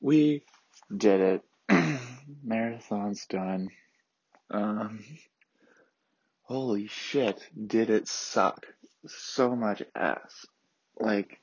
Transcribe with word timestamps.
We 0.00 0.42
did 0.96 1.20
it. 1.20 1.42
Marathon's 2.44 3.26
done. 3.26 3.68
Um, 4.50 5.04
holy 6.42 6.86
shit, 6.86 7.40
did 7.66 7.90
it 7.90 8.08
suck 8.08 8.66
so 9.06 9.54
much 9.56 9.82
ass. 9.94 10.46
Like, 10.98 11.40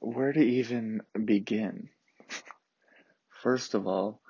where 0.00 0.32
to 0.32 0.40
even 0.40 1.02
begin? 1.24 1.90
First 3.42 3.74
of 3.74 3.86
all, 3.86 4.20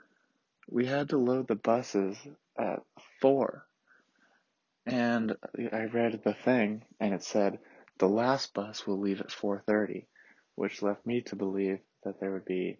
we 0.68 0.86
had 0.86 1.10
to 1.10 1.18
load 1.18 1.48
the 1.48 1.54
buses 1.54 2.16
at 2.58 2.82
four. 3.20 3.66
And 4.84 5.36
I 5.72 5.84
read 5.84 6.22
the 6.22 6.34
thing 6.34 6.84
and 7.00 7.14
it 7.14 7.22
said 7.22 7.58
the 7.98 8.08
last 8.08 8.54
bus 8.54 8.86
will 8.86 8.98
leave 8.98 9.20
at 9.20 9.30
4:30, 9.30 10.06
which 10.54 10.82
left 10.82 11.06
me 11.06 11.22
to 11.22 11.36
believe 11.36 11.80
that 12.04 12.20
there 12.20 12.32
would 12.32 12.44
be 12.44 12.78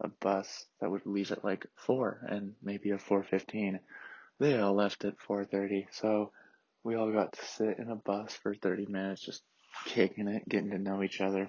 a 0.00 0.08
bus 0.08 0.66
that 0.80 0.90
would 0.90 1.06
leave 1.06 1.32
at 1.32 1.44
like 1.44 1.66
4 1.76 2.26
and 2.28 2.54
maybe 2.62 2.90
a 2.90 2.98
4:15. 2.98 3.80
They 4.38 4.58
all 4.58 4.74
left 4.74 5.04
at 5.04 5.18
4:30. 5.18 5.86
So 5.92 6.32
we 6.84 6.94
all 6.94 7.12
got 7.12 7.32
to 7.32 7.44
sit 7.44 7.78
in 7.78 7.90
a 7.90 7.96
bus 7.96 8.34
for 8.34 8.54
30 8.54 8.86
minutes 8.86 9.22
just 9.22 9.42
kicking 9.86 10.28
it, 10.28 10.48
getting 10.48 10.70
to 10.70 10.78
know 10.78 11.02
each 11.02 11.20
other, 11.20 11.48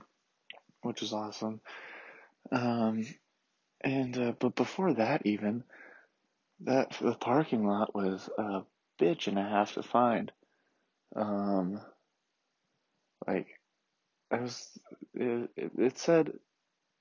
which 0.82 1.02
was 1.02 1.14
awesome. 1.14 1.62
Um 2.52 3.06
and 3.84 4.18
uh, 4.18 4.34
but 4.40 4.56
before 4.56 4.94
that 4.94 5.26
even 5.26 5.64
that 6.62 6.96
the 7.02 7.14
parking 7.14 7.66
lot 7.66 7.94
was 7.96 8.30
a 8.38 8.62
bitch 9.00 9.28
and 9.28 9.40
a 9.40 9.44
half 9.44 9.74
to 9.74 9.84
find. 9.84 10.32
Um, 11.16 11.82
like 13.28 13.48
I 14.32 14.40
was, 14.40 14.68
it, 15.14 15.50
it 15.58 15.98
said 15.98 16.32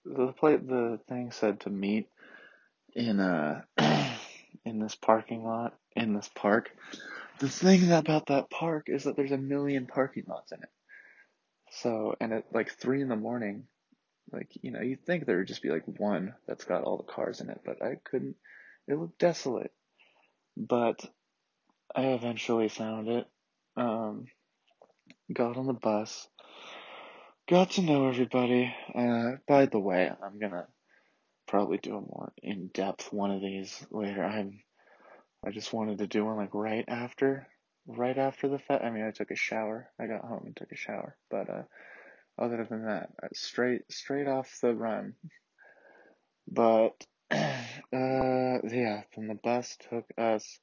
the 0.04 0.32
plate 0.32 0.66
the 0.66 0.98
thing 1.08 1.30
said 1.30 1.60
to 1.60 1.70
meet 1.70 2.08
in 2.94 3.20
a 3.20 3.64
in 4.64 4.78
this 4.78 4.94
parking 4.94 5.44
lot 5.44 5.74
in 5.94 6.14
this 6.14 6.30
park. 6.34 6.70
The 7.38 7.48
thing 7.48 7.90
about 7.92 8.26
that 8.26 8.50
park 8.50 8.86
is 8.88 9.04
that 9.04 9.16
there's 9.16 9.32
a 9.32 9.38
million 9.38 9.86
parking 9.86 10.24
lots 10.26 10.52
in 10.52 10.62
it. 10.62 10.68
So 11.70 12.14
and 12.20 12.32
at 12.32 12.44
like 12.52 12.72
three 12.72 13.02
in 13.02 13.08
the 13.08 13.16
morning, 13.16 13.64
like 14.32 14.50
you 14.62 14.70
know 14.70 14.80
you'd 14.80 15.04
think 15.04 15.26
there 15.26 15.38
would 15.38 15.48
just 15.48 15.62
be 15.62 15.70
like 15.70 15.84
one 15.86 16.34
that's 16.46 16.64
got 16.64 16.84
all 16.84 16.96
the 16.96 17.12
cars 17.12 17.40
in 17.40 17.50
it, 17.50 17.60
but 17.64 17.82
I 17.82 17.96
couldn't. 18.04 18.36
It 18.88 18.98
looked 18.98 19.18
desolate. 19.18 19.72
But 20.56 21.04
I 21.94 22.08
eventually 22.08 22.68
found 22.68 23.08
it. 23.08 23.26
Um, 23.76 24.26
got 25.32 25.56
on 25.56 25.66
the 25.66 25.72
bus, 25.72 26.28
got 27.48 27.72
to 27.72 27.82
know 27.82 28.08
everybody. 28.08 28.74
Uh, 28.94 29.32
by 29.46 29.66
the 29.66 29.78
way, 29.78 30.10
I'm 30.22 30.38
gonna 30.38 30.66
probably 31.46 31.78
do 31.78 31.96
a 31.96 32.00
more 32.00 32.32
in-depth 32.42 33.12
one 33.12 33.30
of 33.30 33.40
these 33.40 33.84
later. 33.90 34.24
I'm, 34.24 34.62
I 35.44 35.50
just 35.50 35.72
wanted 35.72 35.98
to 35.98 36.06
do 36.06 36.24
one 36.24 36.36
like 36.36 36.54
right 36.54 36.84
after, 36.86 37.48
right 37.86 38.16
after 38.16 38.48
the 38.48 38.58
fact. 38.58 38.84
I 38.84 38.90
mean, 38.90 39.04
I 39.04 39.10
took 39.10 39.30
a 39.30 39.36
shower. 39.36 39.90
I 39.98 40.06
got 40.06 40.24
home 40.24 40.42
and 40.46 40.56
took 40.56 40.72
a 40.72 40.76
shower, 40.76 41.16
but 41.30 41.48
uh, 41.50 41.62
other 42.40 42.66
than 42.68 42.86
that, 42.86 43.10
uh, 43.22 43.28
straight 43.34 43.82
straight 43.90 44.26
off 44.26 44.58
the 44.62 44.74
run. 44.74 45.14
But 46.48 47.06
uh, 47.30 47.36
yeah, 47.92 49.02
then 49.14 49.28
the 49.28 49.38
bus 49.42 49.76
took 49.88 50.06
us 50.18 50.58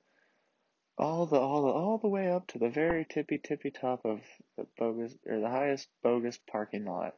all 0.98 1.28
the 1.28 1.40
all 1.40 1.62
the 1.62 1.70
all 1.70 1.98
the 2.00 2.08
way 2.08 2.30
up 2.30 2.48
to 2.48 2.60
the 2.60 2.70
very 2.70 3.06
tippy 3.06 3.38
tippy 3.38 3.72
top 3.72 4.06
of 4.06 4.20
the 4.58 4.66
bogus 4.78 5.14
or 5.26 5.40
the 5.40 5.50
highest 5.50 5.88
bogus 6.04 6.40
parking 6.50 6.86
lot, 6.86 7.14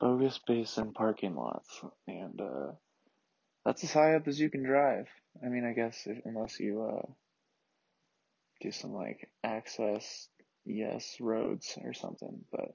bogus 0.00 0.38
basin 0.46 0.92
parking 0.92 1.36
lots, 1.36 1.80
and 2.08 2.40
uh, 2.40 2.72
that's 3.64 3.84
as 3.84 3.92
high 3.92 4.14
up 4.14 4.26
as 4.26 4.40
you 4.40 4.50
can 4.50 4.64
drive. 4.64 5.06
I 5.44 5.48
mean, 5.48 5.64
I 5.64 5.72
guess 5.72 6.06
if, 6.06 6.18
unless 6.24 6.58
you 6.58 6.82
uh, 6.82 7.06
do 8.60 8.72
some 8.72 8.92
like 8.92 9.30
access 9.42 10.28
yes 10.64 11.16
roads 11.20 11.78
or 11.82 11.92
something, 11.92 12.44
but 12.50 12.74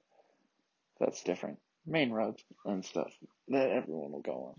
that's 1.00 1.24
different. 1.24 1.60
Main 1.86 2.12
roads 2.12 2.44
and 2.66 2.86
stuff 2.86 3.12
that 3.48 3.70
everyone 3.72 4.12
will 4.12 4.22
go 4.22 4.56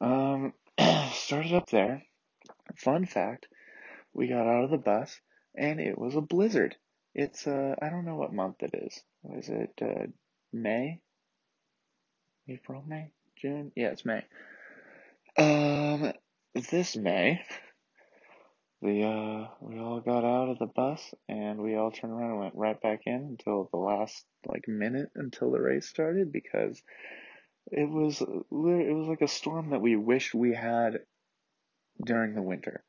on. 0.00 0.52
Um, 0.78 1.10
started 1.12 1.52
up 1.54 1.70
there. 1.70 2.02
Fun 2.76 3.06
fact 3.06 3.46
we 4.12 4.28
got 4.28 4.46
out 4.46 4.64
of 4.64 4.70
the 4.70 4.78
bus 4.78 5.20
and 5.56 5.80
it 5.80 5.98
was 5.98 6.16
a 6.16 6.20
blizzard. 6.20 6.76
It's 7.14 7.46
uh 7.46 7.74
I 7.80 7.90
don't 7.90 8.04
know 8.04 8.16
what 8.16 8.32
month 8.32 8.56
it 8.60 8.74
is. 8.74 9.00
Was 9.22 9.48
it 9.48 9.72
uh, 9.82 10.06
May? 10.52 11.00
April, 12.48 12.82
May, 12.86 13.10
June? 13.36 13.70
Yeah, 13.76 13.88
it's 13.88 14.04
May. 14.04 14.24
Um, 15.36 16.12
this 16.70 16.96
May, 16.96 17.42
the 18.82 19.02
uh 19.04 19.48
we 19.60 19.78
all 19.78 20.00
got 20.00 20.24
out 20.24 20.48
of 20.48 20.58
the 20.58 20.66
bus 20.66 21.12
and 21.28 21.60
we 21.60 21.76
all 21.76 21.90
turned 21.90 22.12
around 22.12 22.30
and 22.30 22.40
went 22.40 22.54
right 22.54 22.80
back 22.80 23.00
in 23.06 23.36
until 23.38 23.68
the 23.72 23.78
last 23.78 24.24
like 24.46 24.66
minute 24.66 25.10
until 25.14 25.50
the 25.50 25.60
race 25.60 25.88
started 25.88 26.32
because 26.32 26.82
it 27.70 27.88
was 27.88 28.20
it 28.20 28.26
was 28.50 29.08
like 29.08 29.20
a 29.20 29.28
storm 29.28 29.70
that 29.70 29.82
we 29.82 29.96
wished 29.96 30.34
we 30.34 30.54
had 30.54 31.00
during 32.04 32.34
the 32.34 32.42
winter. 32.42 32.82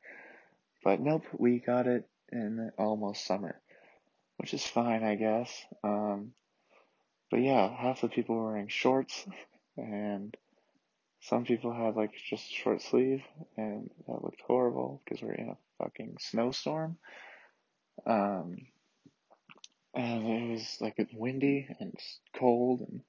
But 0.84 1.00
nope, 1.00 1.24
we 1.36 1.58
got 1.60 1.86
it 1.86 2.08
in 2.32 2.70
almost 2.78 3.26
summer, 3.26 3.60
which 4.38 4.54
is 4.54 4.66
fine, 4.66 5.04
I 5.04 5.14
guess. 5.14 5.64
Um, 5.84 6.32
but 7.30 7.40
yeah, 7.40 7.74
half 7.74 8.00
the 8.00 8.08
people 8.08 8.36
were 8.36 8.52
wearing 8.52 8.68
shorts, 8.68 9.24
and 9.76 10.36
some 11.20 11.44
people 11.44 11.72
had 11.72 11.94
like 11.94 12.12
just 12.28 12.50
short 12.50 12.82
sleeve, 12.82 13.22
and 13.56 13.90
that 14.08 14.24
looked 14.24 14.42
horrible 14.46 15.02
because 15.04 15.22
we're 15.22 15.34
in 15.34 15.50
a 15.50 15.56
fucking 15.82 16.16
snowstorm. 16.20 16.96
Um, 18.06 18.56
and 19.94 20.26
it 20.26 20.50
was 20.52 20.76
like 20.80 20.94
it's 20.96 21.12
windy 21.12 21.66
and 21.78 21.92
it's 21.92 22.20
cold, 22.36 22.80
and 22.80 23.02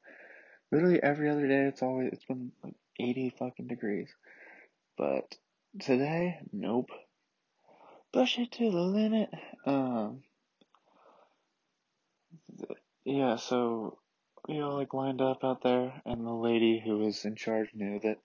literally 0.72 1.01
every 1.01 1.29
other 1.29 1.47
day 1.47 1.66
it's 1.66 1.81
always 1.81 2.09
it's 2.12 2.25
been 2.25 2.51
like 2.63 2.75
80 3.00 3.35
fucking 3.39 3.67
degrees. 3.67 4.09
But 4.97 5.35
today, 5.79 6.39
nope. 6.51 6.89
Push 8.12 8.38
it 8.38 8.51
to 8.53 8.69
the 8.69 8.78
limit. 8.78 9.29
Um, 9.66 10.22
yeah, 13.06 13.38
so 13.38 13.97
we 14.47 14.59
all 14.62 14.75
like 14.78 14.94
lined 14.94 15.22
up 15.22 15.44
out 15.44 15.63
there, 15.63 16.01
and 16.06 16.25
the 16.25 16.33
lady 16.33 16.81
who 16.83 17.00
was 17.00 17.25
in 17.25 17.35
charge 17.35 17.69
knew 17.73 18.00
that 18.01 18.19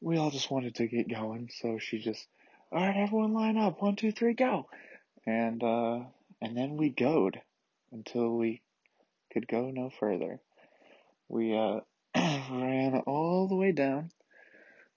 we 0.00 0.16
all 0.16 0.30
just 0.30 0.50
wanted 0.50 0.74
to 0.76 0.88
get 0.88 1.08
going, 1.08 1.50
so 1.60 1.78
she 1.78 1.98
just, 1.98 2.26
all 2.72 2.80
right, 2.80 2.96
everyone 2.96 3.34
line 3.34 3.58
up, 3.58 3.82
one, 3.82 3.96
two, 3.96 4.12
three, 4.12 4.32
go, 4.32 4.66
and 5.26 5.62
uh, 5.62 6.00
and 6.40 6.56
then 6.56 6.78
we 6.78 6.88
goed 6.88 7.38
until 7.92 8.34
we 8.34 8.62
could 9.30 9.46
go 9.46 9.70
no 9.70 9.90
further. 9.90 10.40
We 11.28 11.54
uh 11.54 11.80
ran 12.16 13.02
all 13.06 13.46
the 13.46 13.56
way 13.56 13.72
down, 13.72 14.10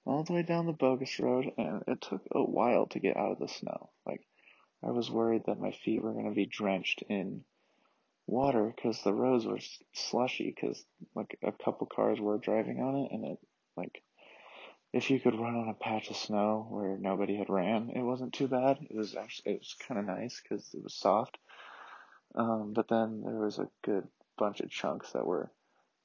all 0.06 0.24
the 0.24 0.31
way 0.31 0.44
down 0.44 0.68
the 0.68 0.72
bogus 0.72 1.19
road, 1.19 1.52
and 1.58 1.84
it 1.88 2.00
took 2.00 2.22
a 2.31 2.41
while 2.41 2.88
to 2.88 3.00
get 3.00 3.18
out 3.18 3.34
of 3.34 3.40
the 3.40 3.50
snow. 3.50 3.90
Like 4.06 4.22
I 4.81 4.92
was 4.92 5.12
worried 5.12 5.44
that 5.47 5.59
my 5.59 5.72
feet 5.72 6.02
were 6.02 6.13
gonna 6.13 6.31
be 6.31 6.46
drenched 6.46 7.03
in 7.09 7.44
water 8.25 8.74
because 8.74 9.02
the 9.03 9.13
roads 9.13 9.46
were 9.46 9.59
slushy 9.94 10.53
because 10.56 10.81
like 11.13 11.38
a 11.44 11.52
couple 11.52 11.88
cars 11.88 12.22
were 12.22 12.38
driving 12.38 12.80
on 12.80 12.96
it 12.96 13.12
and 13.12 13.25
it 13.25 13.38
like 13.75 14.02
if 14.95 15.09
you 15.09 15.19
could 15.19 15.38
run 15.38 15.56
on 15.56 15.68
a 15.68 15.74
patch 15.74 16.09
of 16.09 16.15
snow 16.15 16.65
where 16.69 16.97
nobody 16.97 17.36
had 17.36 17.50
ran 17.50 17.89
it 17.94 18.01
wasn't 18.01 18.31
too 18.31 18.47
bad. 18.47 18.77
It 18.89 18.95
was 18.95 19.13
actually 19.13 19.56
it 19.56 19.59
was 19.59 19.75
kind 19.86 20.00
of 20.00 20.06
nice 20.06 20.42
because 20.42 20.74
it 20.74 20.81
was 20.81 20.94
soft. 20.94 21.38
Um, 22.33 22.71
but 22.74 22.88
then 22.88 23.21
there 23.21 23.36
was 23.36 23.59
a 23.59 23.68
good 23.83 24.07
bunch 24.38 24.62
of 24.62 24.69
chunks 24.69 25.12
that 25.12 25.25
were 25.25 25.51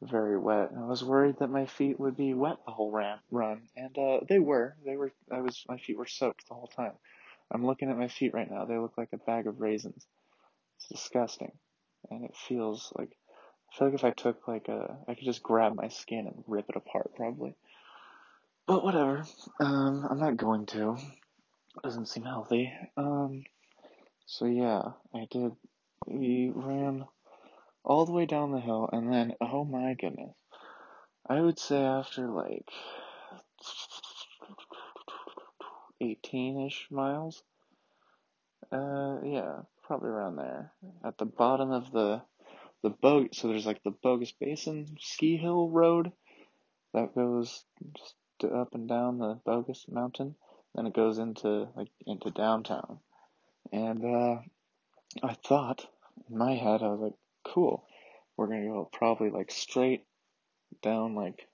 very 0.02 0.38
wet 0.38 0.70
and 0.70 0.80
i 0.80 0.86
was 0.86 1.04
worried 1.04 1.36
that 1.38 1.50
my 1.50 1.66
feet 1.66 2.00
would 2.00 2.16
be 2.16 2.32
wet 2.32 2.56
the 2.64 2.72
whole 2.72 2.90
ran, 2.90 3.18
run. 3.30 3.60
And 3.76 3.96
uh, 3.96 4.20
they 4.28 4.40
were 4.40 4.74
they 4.84 4.96
were 4.96 5.12
i 5.30 5.40
was 5.40 5.64
my 5.68 5.78
feet 5.78 5.96
were 5.96 6.06
soaked 6.06 6.48
the 6.48 6.54
whole 6.54 6.72
time. 6.74 6.94
I'm 7.52 7.64
looking 7.64 7.90
at 7.90 7.98
my 7.98 8.08
feet 8.08 8.34
right 8.34 8.50
now. 8.50 8.64
They 8.64 8.78
look 8.78 8.98
like 8.98 9.12
a 9.12 9.18
bag 9.18 9.46
of 9.46 9.60
raisins. 9.60 10.04
It's 10.78 10.88
disgusting. 10.88 11.52
And 12.10 12.24
it 12.24 12.34
feels 12.34 12.92
like 12.98 13.16
I 13.72 13.78
feel 13.78 13.88
like 13.88 13.94
if 13.94 14.04
I 14.04 14.10
took 14.10 14.48
like 14.48 14.66
a 14.66 14.98
I 15.06 15.14
could 15.14 15.26
just 15.26 15.44
grab 15.44 15.76
my 15.76 15.86
skin 15.86 16.26
and 16.26 16.42
rip 16.48 16.68
it 16.68 16.76
apart 16.76 17.14
probably. 17.14 17.54
But 18.66 18.84
whatever. 18.84 19.24
Um 19.60 20.06
I'm 20.08 20.18
not 20.18 20.36
going 20.36 20.66
to. 20.66 20.96
Doesn't 21.82 22.08
seem 22.08 22.24
healthy. 22.24 22.72
Um 22.96 23.44
so 24.26 24.46
yeah, 24.46 24.82
I 25.14 25.26
did 25.30 25.52
we 26.06 26.52
ran 26.54 27.04
all 27.84 28.06
the 28.06 28.12
way 28.12 28.26
down 28.26 28.52
the 28.52 28.60
hill 28.60 28.88
and 28.92 29.12
then 29.12 29.34
oh 29.40 29.64
my 29.64 29.94
goodness. 29.94 30.34
I 31.28 31.40
would 31.40 31.58
say 31.58 31.82
after 31.82 32.28
like 32.28 32.68
18-ish 36.02 36.88
miles. 36.90 37.42
Uh, 38.72 39.18
yeah, 39.24 39.60
probably 39.82 40.08
around 40.08 40.36
there. 40.36 40.72
At 41.04 41.18
the 41.18 41.24
bottom 41.24 41.70
of 41.70 41.90
the 41.92 42.22
the 42.82 42.90
boat, 42.90 43.34
so 43.34 43.48
there's 43.48 43.66
like 43.66 43.82
the 43.82 43.90
Bogus 43.90 44.32
Basin 44.32 44.96
ski 44.98 45.36
hill 45.36 45.68
road 45.68 46.12
that 46.94 47.14
goes 47.14 47.62
just 47.94 48.14
up 48.48 48.74
and 48.74 48.88
down 48.88 49.18
the 49.18 49.38
Bogus 49.44 49.86
Mountain. 49.88 50.34
Then 50.74 50.86
it 50.86 50.94
goes 50.94 51.18
into 51.18 51.68
like 51.76 51.88
into 52.06 52.30
downtown. 52.30 53.00
And 53.72 54.04
uh, 54.04 54.38
I 55.22 55.34
thought 55.34 55.86
in 56.28 56.38
my 56.38 56.54
head, 56.54 56.82
I 56.82 56.88
was 56.88 57.00
like, 57.00 57.14
cool, 57.44 57.84
we're 58.36 58.46
gonna 58.46 58.66
go 58.66 58.88
probably 58.92 59.30
like 59.30 59.50
straight 59.50 60.04
down 60.82 61.14
like 61.14 61.46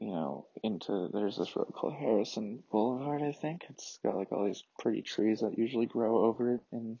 you 0.00 0.08
know 0.08 0.46
into 0.62 1.08
there's 1.12 1.36
this 1.36 1.56
road 1.56 1.72
called 1.74 1.94
Harrison 1.94 2.62
Boulevard, 2.70 3.22
I 3.22 3.32
think. 3.32 3.64
It's 3.70 3.98
got 4.02 4.16
like 4.16 4.32
all 4.32 4.44
these 4.44 4.64
pretty 4.78 5.02
trees 5.02 5.40
that 5.40 5.58
usually 5.58 5.86
grow 5.86 6.24
over 6.24 6.54
it 6.54 6.60
in 6.72 6.98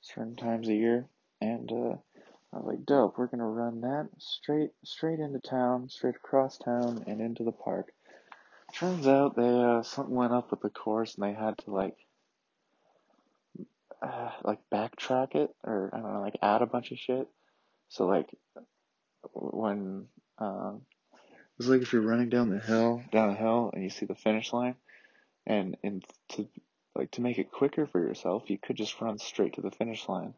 certain 0.00 0.36
times 0.36 0.68
of 0.68 0.74
year. 0.74 1.06
And 1.40 1.70
uh, 1.70 1.96
I 2.56 2.58
was 2.60 2.68
like, 2.68 2.86
dope, 2.86 3.18
we're 3.18 3.26
gonna 3.26 3.46
run 3.46 3.82
that 3.82 4.08
straight 4.16 4.70
straight 4.82 5.18
into 5.18 5.40
town, 5.40 5.90
straight 5.90 6.16
across 6.16 6.56
town 6.56 7.04
and 7.06 7.20
into 7.20 7.44
the 7.44 7.52
park. 7.52 7.92
Turns 8.72 9.06
out 9.06 9.36
they 9.36 9.42
uh, 9.42 9.82
something 9.82 10.14
went 10.14 10.32
up 10.32 10.50
with 10.50 10.62
the 10.62 10.70
course 10.70 11.14
and 11.14 11.24
they 11.24 11.38
had 11.38 11.58
to 11.58 11.70
like 11.70 11.96
uh, 14.00 14.30
like 14.42 14.60
backtrack 14.72 15.34
it 15.34 15.50
or 15.64 15.90
I 15.92 15.98
don't 15.98 16.14
know, 16.14 16.20
like 16.22 16.38
add 16.40 16.62
a 16.62 16.66
bunch 16.66 16.92
of 16.92 16.98
shit. 16.98 17.28
So 17.88 18.06
like 18.06 18.30
when 19.34 20.06
um, 20.38 20.80
it's 21.58 21.68
like 21.68 21.82
if 21.82 21.92
you're 21.92 22.00
running 22.00 22.30
down 22.30 22.48
the 22.48 22.58
hill, 22.58 23.02
down 23.12 23.30
a 23.30 23.34
hill, 23.34 23.70
and 23.74 23.82
you 23.82 23.90
see 23.90 24.06
the 24.06 24.14
finish 24.14 24.54
line, 24.54 24.76
and 25.46 25.76
and 25.82 26.02
to 26.30 26.48
like 26.94 27.10
to 27.12 27.20
make 27.20 27.36
it 27.38 27.52
quicker 27.52 27.86
for 27.86 28.00
yourself, 28.00 28.48
you 28.48 28.56
could 28.56 28.76
just 28.76 28.98
run 29.02 29.18
straight 29.18 29.56
to 29.56 29.60
the 29.60 29.70
finish 29.70 30.08
line. 30.08 30.32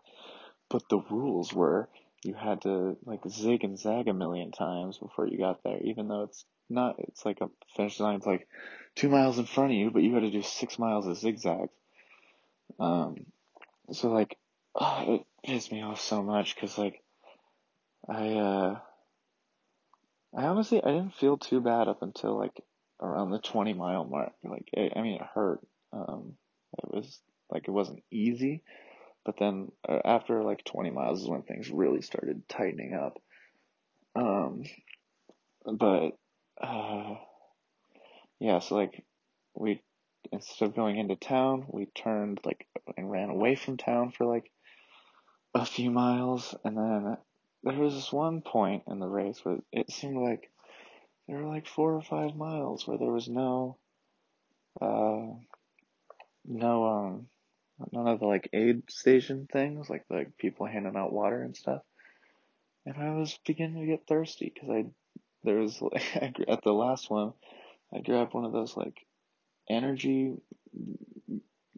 But 0.69 0.83
the 0.91 1.01
rules 1.11 1.53
were 1.53 1.89
you 2.25 2.35
had 2.35 2.63
to 2.63 2.97
like 3.05 3.21
zig 3.29 3.65
and 3.65 3.79
zag 3.79 4.09
a 4.09 4.15
million 4.15 4.51
times 4.51 4.99
before 4.99 5.27
you 5.27 5.39
got 5.39 5.63
there, 5.63 5.79
even 5.83 6.09
though 6.09 6.23
it's 6.23 6.45
not. 6.69 6.97
It's 6.99 7.25
like 7.25 7.41
a 7.41 7.51
finish 7.77 8.01
line. 8.01 8.17
It's 8.17 8.27
like 8.27 8.49
two 8.97 9.09
miles 9.09 9.39
in 9.39 9.47
front 9.47 9.73
of 9.73 9.77
you, 9.77 9.91
but 9.91 10.03
you 10.03 10.15
had 10.15 10.23
to 10.23 10.31
do 10.31 10.43
six 10.43 10.79
miles 10.79 11.07
of 11.07 11.17
zigzags. 11.17 11.73
Um, 12.79 13.27
so 13.93 14.11
like, 14.11 14.37
oh, 14.75 15.15
it 15.15 15.27
pissed 15.45 15.73
me 15.73 15.83
off 15.83 16.01
so 16.01 16.23
much 16.23 16.55
because 16.55 16.77
like, 16.77 17.03
I 18.09 18.33
uh, 18.33 18.79
I 20.37 20.45
honestly 20.45 20.83
I 20.83 20.89
didn't 20.89 21.15
feel 21.15 21.39
too 21.39 21.61
bad 21.61 21.89
up 21.89 22.03
until 22.03 22.37
like 22.37 22.63
around 23.01 23.31
the 23.31 23.39
twenty 23.39 23.75
mile 23.75 24.05
mark. 24.05 24.33
Like, 24.45 24.69
it, 24.73 24.93
I 24.97 25.03
mean, 25.03 25.17
it 25.17 25.27
hurt. 25.35 25.61
Um, 25.93 26.35
it 26.83 26.95
was 26.95 27.21
like 27.51 27.69
it 27.69 27.71
wasn't 27.71 28.03
easy, 28.11 28.63
but 29.29 29.37
then 29.37 29.71
uh, 29.87 29.99
after 30.07 30.43
like 30.43 30.65
twenty 30.65 30.89
miles 30.89 31.21
is 31.21 31.29
when 31.29 31.43
things 31.43 31.69
really 31.69 32.01
started 32.01 32.49
tightening 32.49 32.95
up. 32.95 33.21
Um, 34.17 34.63
but 35.67 36.17
uh, 36.59 37.17
yeah, 38.41 38.61
so 38.61 38.77
like 38.77 39.05
we 39.55 39.83
instead 40.33 40.71
of 40.71 40.75
going 40.75 40.97
into 40.97 41.15
town, 41.15 41.67
we 41.69 41.85
turned 41.95 42.41
like 42.43 42.67
and 42.97 43.11
ran 43.11 43.29
away 43.29 43.55
from 43.55 43.77
town 43.77 44.13
for 44.13 44.25
like 44.25 44.51
a 45.55 45.67
few 45.67 45.91
miles, 45.91 46.55
and 46.65 46.79
then 46.79 47.19
there 47.65 47.79
was 47.79 47.93
this 47.93 48.11
one 48.11 48.41
point 48.41 48.85
in 48.87 48.99
the 48.99 49.07
race 49.07 49.41
where 49.43 49.59
it 49.71 49.93
seemed 49.93 50.17
like 50.17 50.51
there 51.29 51.37
were 51.37 51.55
like 51.55 51.67
four 51.67 51.93
or 51.93 52.03
five 52.03 52.35
miles 52.35 52.87
where 52.87 52.97
there 52.97 53.13
was 53.13 53.29
no, 53.29 53.77
uh, 54.81 55.37
no, 56.47 56.87
um, 56.87 57.27
none 57.93 58.09
of 58.09 58.21
the 58.21 58.27
like 58.27 58.49
aid 58.53 58.91
station 58.91 59.49
things, 59.53 59.89
like 59.89 60.05
like 60.11 60.37
people 60.37 60.67
handing 60.67 60.97
out 60.97 61.13
water 61.13 61.43
and 61.43 61.57
stuff. 61.57 61.83
And 62.87 62.97
I 62.97 63.15
was 63.15 63.39
beginning 63.47 63.81
to 63.81 63.87
get 63.87 64.07
thirsty 64.07 64.51
because 64.53 64.71
I, 64.71 64.87
there 65.45 65.59
was 65.59 65.81
like, 65.83 66.41
at 66.49 66.63
the 66.63 66.73
last 66.73 67.11
one, 67.11 67.33
I 67.95 68.01
grabbed 68.01 68.35
one 68.35 68.45
of 68.45 68.53
those 68.53 68.77
like 68.77 69.07
energy 69.69 70.35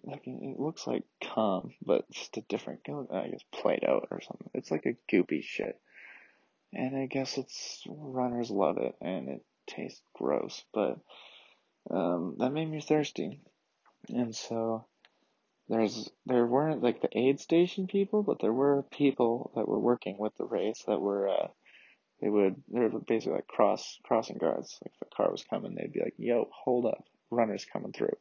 like 0.04 0.26
it 0.26 0.58
looks 0.58 0.86
like 0.86 1.04
cum, 1.22 1.74
but 1.84 2.10
just 2.10 2.36
a 2.36 2.42
different, 2.42 2.80
I 3.12 3.28
guess 3.28 3.44
Play-Doh 3.52 4.06
or 4.10 4.20
something. 4.20 4.50
It's 4.54 4.70
like 4.70 4.86
a 4.86 4.96
goopy 5.12 5.42
shit, 5.42 5.78
and 6.72 6.96
I 6.96 7.06
guess 7.06 7.38
it's 7.38 7.82
runners 7.86 8.50
love 8.50 8.78
it, 8.78 8.94
and 9.00 9.28
it 9.28 9.44
tastes 9.66 10.00
gross, 10.14 10.64
but 10.72 10.98
um, 11.90 12.36
that 12.38 12.52
made 12.52 12.70
me 12.70 12.80
thirsty, 12.80 13.40
and 14.08 14.34
so 14.34 14.86
there's 15.70 16.10
there 16.26 16.46
weren't 16.46 16.82
like 16.82 17.00
the 17.00 17.16
aid 17.16 17.38
station 17.38 17.86
people, 17.86 18.24
but 18.24 18.40
there 18.40 18.52
were 18.52 18.82
people 18.90 19.52
that 19.54 19.68
were 19.68 19.78
working 19.78 20.18
with 20.18 20.36
the 20.36 20.44
race 20.44 20.82
that 20.88 21.00
were 21.00 21.28
uh, 21.28 21.46
they 22.20 22.28
would 22.28 22.56
they 22.68 22.80
were 22.80 22.98
basically 22.98 23.36
like 23.36 23.46
cross 23.46 23.98
crossing 24.02 24.38
guards. 24.38 24.76
Like 24.82 24.92
if 25.00 25.08
a 25.08 25.14
car 25.14 25.30
was 25.30 25.44
coming, 25.44 25.76
they'd 25.76 25.92
be 25.92 26.00
like, 26.00 26.14
"Yo, 26.18 26.50
hold 26.52 26.86
up, 26.86 27.04
runners 27.30 27.64
coming 27.72 27.92
through." 27.92 28.16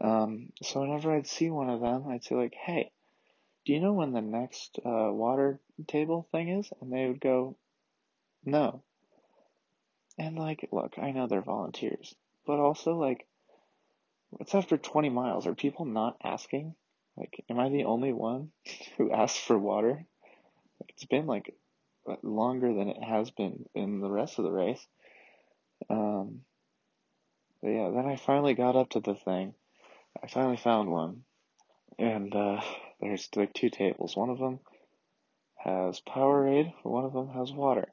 Um, 0.00 0.50
so 0.62 0.80
whenever 0.80 1.14
I'd 1.14 1.26
see 1.26 1.50
one 1.50 1.68
of 1.68 1.82
them, 1.82 2.08
I'd 2.08 2.24
say 2.24 2.34
like, 2.34 2.54
"Hey, 2.54 2.90
do 3.66 3.74
you 3.74 3.80
know 3.80 3.92
when 3.92 4.12
the 4.12 4.22
next 4.22 4.78
uh, 4.78 5.10
water 5.12 5.60
table 5.86 6.26
thing 6.32 6.48
is?" 6.48 6.70
And 6.80 6.90
they 6.90 7.06
would 7.06 7.20
go, 7.20 7.56
"No." 8.46 8.82
And 10.18 10.38
like, 10.38 10.66
look, 10.72 10.94
I 10.98 11.10
know 11.10 11.26
they're 11.26 11.42
volunteers, 11.42 12.14
but 12.46 12.58
also 12.58 12.94
like, 12.96 13.26
it's 14.40 14.54
after 14.54 14.76
20 14.76 15.08
miles. 15.10 15.46
Are 15.46 15.54
people 15.54 15.84
not 15.84 16.16
asking? 16.22 16.74
Like, 17.16 17.44
am 17.48 17.58
I 17.58 17.68
the 17.68 17.84
only 17.84 18.12
one 18.12 18.50
who 18.98 19.12
asks 19.12 19.38
for 19.38 19.58
water? 19.58 20.04
It's 20.88 21.04
been 21.04 21.26
like 21.26 21.54
longer 22.22 22.74
than 22.74 22.88
it 22.88 23.02
has 23.02 23.30
been 23.30 23.64
in 23.74 24.00
the 24.00 24.10
rest 24.10 24.38
of 24.38 24.44
the 24.44 24.50
race. 24.50 24.86
Um, 25.90 26.42
but 27.62 27.70
yeah, 27.70 27.90
then 27.90 28.06
I 28.06 28.16
finally 28.16 28.54
got 28.54 28.76
up 28.76 28.90
to 28.90 29.00
the 29.00 29.14
thing 29.14 29.54
I 30.22 30.28
finally 30.28 30.56
found 30.56 30.90
one, 30.90 31.24
and 31.98 32.34
uh, 32.34 32.60
there's 33.00 33.28
like 33.36 33.52
two 33.52 33.70
tables. 33.70 34.16
One 34.16 34.30
of 34.30 34.38
them 34.38 34.60
has 35.56 36.00
Powerade, 36.00 36.72
one 36.82 37.04
of 37.04 37.12
them 37.12 37.28
has 37.30 37.52
water. 37.52 37.92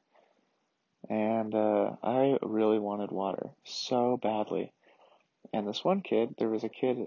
And 1.09 1.53
uh, 1.53 1.95
I 2.01 2.37
really 2.41 2.79
wanted 2.79 3.11
water 3.11 3.49
so 3.65 4.17
badly. 4.17 4.71
And 5.51 5.67
this 5.67 5.83
one 5.83 6.01
kid, 6.01 6.35
there 6.37 6.49
was 6.49 6.63
a 6.63 6.69
kid, 6.69 6.97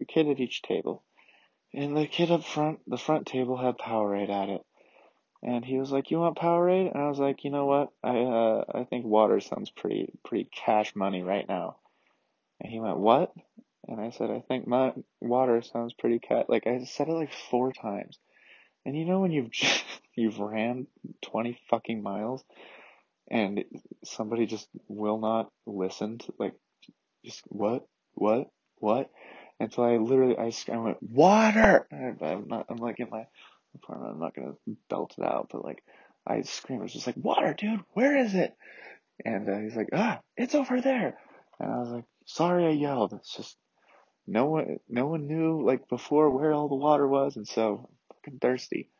a 0.00 0.04
kid 0.04 0.28
at 0.28 0.40
each 0.40 0.62
table, 0.62 1.02
and 1.72 1.96
the 1.96 2.06
kid 2.06 2.30
up 2.30 2.44
front, 2.44 2.80
the 2.86 2.98
front 2.98 3.26
table 3.26 3.56
had 3.56 3.78
Powerade 3.78 4.30
at 4.30 4.48
it. 4.48 4.62
And 5.42 5.64
he 5.64 5.78
was 5.78 5.92
like, 5.92 6.10
"You 6.10 6.20
want 6.20 6.38
Powerade?" 6.38 6.90
And 6.92 7.02
I 7.02 7.08
was 7.08 7.18
like, 7.18 7.44
"You 7.44 7.50
know 7.50 7.66
what? 7.66 7.90
I 8.02 8.18
uh, 8.18 8.64
I 8.74 8.84
think 8.84 9.04
water 9.04 9.40
sounds 9.40 9.70
pretty 9.70 10.10
pretty 10.24 10.48
cash 10.64 10.94
money 10.94 11.22
right 11.22 11.46
now." 11.46 11.76
And 12.60 12.72
he 12.72 12.80
went, 12.80 12.98
"What?" 12.98 13.34
And 13.86 14.00
I 14.00 14.10
said, 14.10 14.30
I 14.30 14.40
think 14.40 14.66
my 14.66 14.92
water 15.20 15.60
sounds 15.62 15.92
pretty 15.92 16.18
cat. 16.18 16.48
Like 16.48 16.66
I 16.66 16.84
said 16.84 17.08
it 17.08 17.12
like 17.12 17.32
four 17.50 17.72
times. 17.72 18.18
And 18.86 18.96
you 18.96 19.04
know 19.04 19.20
when 19.20 19.32
you've 19.32 19.50
you've 20.14 20.38
ran 20.38 20.86
twenty 21.22 21.58
fucking 21.68 22.02
miles, 22.02 22.44
and 23.30 23.64
somebody 24.04 24.46
just 24.46 24.68
will 24.88 25.18
not 25.18 25.50
listen 25.66 26.18
to 26.18 26.34
like, 26.38 26.54
just 27.24 27.42
what, 27.46 27.86
what, 28.14 28.50
what, 28.78 29.10
and 29.60 29.72
so 29.72 29.82
I 29.84 29.96
literally 29.96 30.36
I, 30.36 30.52
I 30.72 30.76
went 30.76 31.02
water. 31.02 31.86
I, 31.92 32.24
I'm 32.26 32.48
not. 32.48 32.66
I'm 32.68 32.76
like 32.76 32.98
in 33.00 33.08
my 33.10 33.26
apartment. 33.74 34.14
I'm 34.14 34.20
not 34.20 34.34
gonna 34.34 34.54
belt 34.90 35.14
it 35.16 35.24
out, 35.24 35.48
but 35.50 35.64
like 35.64 35.82
I 36.26 36.42
screamed. 36.42 36.82
I 36.82 36.84
was 36.84 36.92
just 36.92 37.06
like 37.06 37.16
water, 37.16 37.54
dude. 37.54 37.80
Where 37.92 38.16
is 38.16 38.34
it? 38.34 38.54
And 39.24 39.48
uh, 39.48 39.58
he's 39.58 39.76
like, 39.76 39.90
ah, 39.92 40.20
it's 40.36 40.54
over 40.54 40.80
there. 40.80 41.18
And 41.60 41.72
I 41.72 41.78
was 41.78 41.88
like, 41.90 42.04
sorry, 42.26 42.66
I 42.66 42.70
yelled. 42.70 43.12
It's 43.12 43.36
just 43.36 43.56
no 44.26 44.46
one 44.46 44.78
no 44.88 45.06
one 45.06 45.26
knew 45.26 45.64
like 45.64 45.88
before 45.88 46.30
where 46.30 46.52
all 46.52 46.68
the 46.68 46.74
water 46.74 47.06
was 47.06 47.36
and 47.36 47.46
so 47.46 47.86
I'm 47.88 48.16
fucking 48.16 48.38
thirsty. 48.40 48.90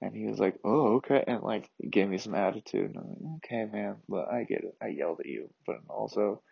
And 0.00 0.14
he 0.16 0.26
was 0.26 0.38
like, 0.38 0.56
Oh, 0.64 0.96
okay 0.96 1.22
and 1.26 1.42
like 1.42 1.68
he 1.78 1.88
gave 1.88 2.08
me 2.08 2.18
some 2.18 2.34
attitude 2.34 2.94
and 2.94 2.96
I'm 2.96 3.08
like, 3.08 3.40
Okay 3.44 3.64
man, 3.70 3.96
but 4.08 4.32
I 4.32 4.44
get 4.44 4.64
it. 4.64 4.74
I 4.80 4.88
yelled 4.88 5.20
at 5.20 5.26
you. 5.26 5.50
But 5.66 5.76
also 5.88 6.42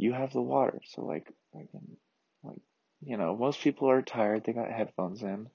you 0.00 0.14
have 0.14 0.32
the 0.32 0.40
water, 0.40 0.80
so 0.86 1.04
like 1.04 1.30
like 1.54 1.68
you 3.02 3.16
know, 3.16 3.36
most 3.36 3.60
people 3.60 3.90
are 3.90 4.02
tired, 4.02 4.44
they 4.44 4.52
got 4.52 4.70
headphones 4.70 5.22
in. 5.22 5.48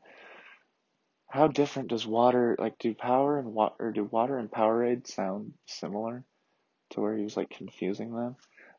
How 1.29 1.47
different 1.47 1.89
does 1.89 2.05
water 2.05 2.55
like 2.59 2.77
do 2.77 2.93
power 2.93 3.39
and 3.39 3.53
water 3.53 3.91
do 3.91 4.03
water 4.03 4.37
and 4.37 4.49
Powerade 4.49 5.07
sound 5.07 5.53
similar 5.65 6.23
to 6.91 7.01
where 7.01 7.17
he 7.17 7.23
was 7.23 7.35
like 7.35 7.49
confusing 7.49 8.13
them? 8.13 8.35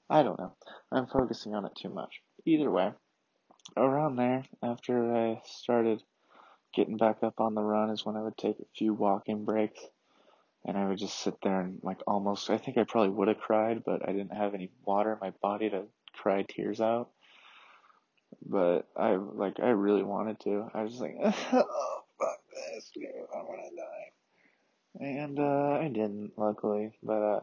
I 0.08 0.22
don't 0.22 0.38
know. 0.38 0.54
I'm 0.92 1.06
focusing 1.06 1.54
on 1.54 1.66
it 1.66 1.72
too 1.76 1.90
much. 1.90 2.20
Either 2.44 2.70
way, 2.70 2.92
around 3.76 4.16
there, 4.16 4.44
after 4.62 5.14
I 5.14 5.40
started 5.44 6.00
getting 6.74 6.96
back 6.96 7.24
up 7.24 7.40
on 7.40 7.54
the 7.54 7.62
run, 7.62 7.90
is 7.90 8.06
when 8.06 8.16
I 8.16 8.22
would 8.22 8.36
take 8.36 8.60
a 8.60 8.74
few 8.76 8.94
walking 8.94 9.44
breaks. 9.44 9.80
And 10.66 10.76
I 10.76 10.88
would 10.88 10.98
just 10.98 11.18
sit 11.20 11.34
there 11.42 11.60
and, 11.60 11.78
like, 11.82 12.00
almost, 12.06 12.50
I 12.50 12.58
think 12.58 12.76
I 12.76 12.84
probably 12.84 13.10
would 13.10 13.28
have 13.28 13.38
cried, 13.38 13.84
but 13.84 14.06
I 14.06 14.12
didn't 14.12 14.36
have 14.36 14.52
any 14.52 14.70
water 14.84 15.12
in 15.12 15.18
my 15.20 15.32
body 15.40 15.70
to 15.70 15.84
cry 16.16 16.42
tears 16.42 16.80
out. 16.80 17.10
But 18.44 18.88
I 18.96 19.14
like 19.14 19.60
I 19.60 19.68
really 19.70 20.02
wanted 20.02 20.40
to. 20.40 20.68
I 20.74 20.82
was 20.82 21.00
like, 21.00 21.16
oh 21.22 22.02
fuck 22.18 22.40
this, 22.74 22.90
dude, 22.92 23.06
I'm 23.34 23.46
gonna 23.46 23.70
die. 23.76 24.10
And 24.98 25.38
uh, 25.38 25.78
I 25.80 25.88
didn't, 25.88 26.32
luckily. 26.36 26.92
But 27.02 27.22
uh, 27.22 27.40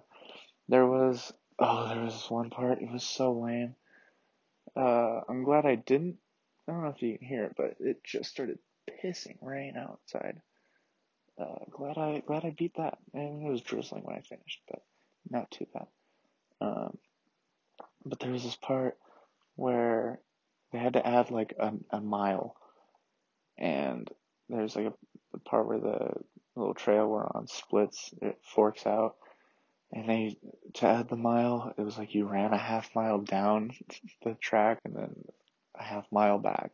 there 0.67 0.85
was 0.85 1.33
oh, 1.59 1.87
there 1.87 2.03
was 2.03 2.29
one 2.29 2.49
part. 2.49 2.81
It 2.81 2.91
was 2.91 3.03
so 3.03 3.33
lame. 3.33 3.75
Uh, 4.75 5.21
I'm 5.29 5.43
glad 5.43 5.65
I 5.65 5.75
didn't. 5.75 6.17
I 6.67 6.71
don't 6.71 6.83
know 6.83 6.89
if 6.89 7.01
you 7.01 7.17
can 7.17 7.27
hear 7.27 7.45
it, 7.45 7.53
but 7.55 7.75
it 7.79 8.03
just 8.03 8.29
started 8.29 8.59
pissing 9.03 9.37
rain 9.41 9.75
outside. 9.77 10.41
Uh, 11.39 11.65
glad 11.71 11.97
I 11.97 12.21
glad 12.25 12.45
I 12.45 12.51
beat 12.51 12.75
that. 12.77 12.97
And 13.13 13.45
it 13.45 13.49
was 13.49 13.61
drizzling 13.61 14.03
when 14.03 14.15
I 14.15 14.21
finished, 14.21 14.61
but 14.69 14.81
not 15.29 15.49
too 15.51 15.65
bad. 15.73 15.87
Um, 16.61 16.97
but 18.05 18.19
there 18.19 18.31
was 18.31 18.43
this 18.43 18.55
part 18.55 18.97
where 19.55 20.19
they 20.71 20.79
had 20.79 20.93
to 20.93 21.05
add 21.05 21.31
like 21.31 21.53
a, 21.59 21.73
a 21.91 22.01
mile, 22.01 22.55
and 23.57 24.09
there's 24.49 24.75
like 24.75 24.85
a, 24.85 24.93
a 25.33 25.39
part 25.39 25.67
where 25.67 25.79
the 25.79 26.11
little 26.55 26.73
trail 26.73 27.07
we're 27.07 27.25
on 27.25 27.47
splits, 27.47 28.13
it 28.21 28.37
forks 28.43 28.85
out, 28.85 29.15
and 29.91 30.07
they 30.07 30.37
to 30.75 30.87
add 30.87 31.09
the 31.09 31.15
mile, 31.15 31.73
it 31.77 31.81
was 31.81 31.97
like 31.97 32.13
you 32.13 32.27
ran 32.27 32.53
a 32.53 32.57
half 32.57 32.93
mile 32.95 33.19
down 33.19 33.71
the 34.23 34.35
track 34.35 34.79
and 34.85 34.95
then 34.95 35.15
a 35.75 35.83
half 35.83 36.05
mile 36.11 36.37
back, 36.37 36.71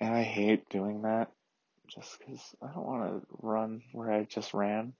and 0.00 0.14
I 0.14 0.22
hate 0.22 0.68
doing 0.68 1.02
that 1.02 1.30
just 1.94 2.18
because 2.18 2.54
I 2.62 2.66
don't 2.66 2.86
want 2.86 3.22
to 3.22 3.26
run 3.42 3.82
where 3.92 4.12
I 4.12 4.24
just 4.24 4.54
ran. 4.54 4.92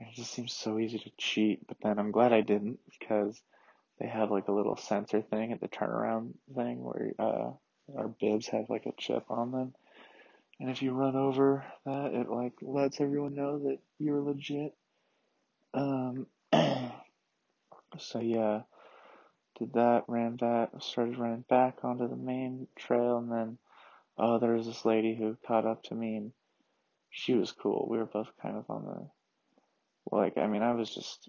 It 0.00 0.14
just 0.14 0.32
seems 0.32 0.52
so 0.52 0.78
easy 0.78 0.98
to 0.98 1.10
cheat, 1.18 1.66
but 1.66 1.78
then 1.82 1.98
I'm 1.98 2.12
glad 2.12 2.32
I 2.32 2.40
didn't 2.40 2.78
because 2.98 3.40
they 3.98 4.06
have 4.06 4.30
like 4.30 4.48
a 4.48 4.52
little 4.52 4.76
sensor 4.76 5.22
thing 5.22 5.52
at 5.52 5.60
the 5.60 5.68
turnaround 5.68 6.34
thing 6.54 6.84
where 6.84 7.12
uh, 7.18 7.50
our 7.96 8.08
bibs 8.20 8.46
have 8.48 8.70
like 8.70 8.86
a 8.86 8.92
chip 8.96 9.24
on 9.28 9.50
them. 9.50 9.74
And 10.60 10.70
if 10.70 10.82
you 10.82 10.92
run 10.92 11.16
over 11.16 11.64
that, 11.84 12.14
it 12.14 12.28
like 12.28 12.54
lets 12.62 13.00
everyone 13.00 13.34
know 13.34 13.58
that 13.60 13.78
you're 13.98 14.20
legit. 14.20 14.74
Um, 15.74 16.26
so 17.98 18.20
yeah, 18.20 18.62
did 19.58 19.72
that, 19.74 20.04
ran 20.06 20.36
that, 20.40 20.70
started 20.80 21.18
running 21.18 21.44
back 21.48 21.78
onto 21.82 22.08
the 22.08 22.16
main 22.16 22.68
trail, 22.76 23.18
and 23.18 23.30
then 23.30 23.58
oh, 24.18 24.38
there 24.38 24.54
was 24.54 24.66
this 24.66 24.84
lady 24.84 25.14
who 25.14 25.36
caught 25.46 25.66
up 25.66 25.82
to 25.84 25.94
me, 25.94 26.16
and 26.16 26.32
she 27.10 27.34
was 27.34 27.52
cool. 27.52 27.86
We 27.88 27.98
were 27.98 28.06
both 28.06 28.28
kind 28.42 28.56
of 28.56 28.68
on 28.68 28.84
the 28.84 29.08
like, 30.10 30.38
I 30.38 30.46
mean, 30.46 30.62
I 30.62 30.72
was 30.72 30.92
just 30.92 31.28